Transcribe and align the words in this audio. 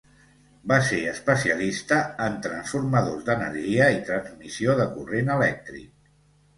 Va 0.69 0.77
ser 0.87 1.01
especialista 1.11 1.99
en 2.29 2.39
transformadors 2.47 3.29
d'energia 3.31 3.93
i 4.01 4.03
transmissió 4.11 4.81
de 4.85 4.93
corrent 4.99 5.35
elèctric. 5.41 5.91